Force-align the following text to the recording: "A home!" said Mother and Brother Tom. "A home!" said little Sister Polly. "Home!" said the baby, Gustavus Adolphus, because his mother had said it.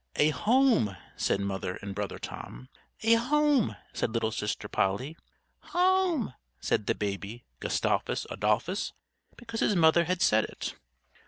"A 0.15 0.31
home!" 0.31 0.97
said 1.15 1.41
Mother 1.41 1.75
and 1.75 1.93
Brother 1.93 2.17
Tom. 2.17 2.69
"A 3.03 3.13
home!" 3.13 3.75
said 3.93 4.09
little 4.09 4.31
Sister 4.31 4.67
Polly. 4.67 5.15
"Home!" 5.75 6.33
said 6.59 6.87
the 6.87 6.95
baby, 6.95 7.43
Gustavus 7.59 8.25
Adolphus, 8.31 8.93
because 9.37 9.59
his 9.59 9.75
mother 9.75 10.05
had 10.05 10.23
said 10.23 10.45
it. 10.45 10.73